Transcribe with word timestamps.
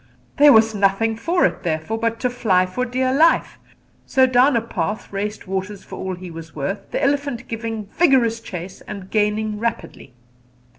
There 0.37 0.51
was 0.51 0.73
nothing 0.73 1.15
for 1.15 1.45
it, 1.45 1.61
therefore, 1.61 1.99
but 1.99 2.19
to 2.21 2.29
fly 2.31 2.65
for 2.65 2.85
dear 2.85 3.13
life; 3.13 3.59
so 4.07 4.25
down 4.25 4.55
a 4.57 4.61
path 4.61 5.13
raced 5.13 5.45
Waters 5.47 5.83
for 5.83 5.95
all 5.99 6.15
he 6.15 6.31
was 6.31 6.55
worth, 6.55 6.89
the 6.89 7.03
elephant 7.03 7.47
giving 7.47 7.85
vigorous 7.85 8.39
chase 8.39 8.81
and 8.87 9.11
gaining 9.11 9.59
rapidly. 9.59 10.15